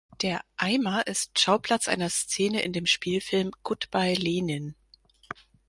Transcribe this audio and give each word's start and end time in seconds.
Der 0.23 0.41
"Eimer" 0.57 1.05
ist 1.05 1.37
Schauplatz 1.39 1.87
einer 1.87 2.09
Szene 2.09 2.63
in 2.63 2.73
dem 2.73 2.87
Spielfilm 2.87 3.51
"Good 3.61 3.91
Bye, 3.91 4.15
Lenin! 4.15 4.73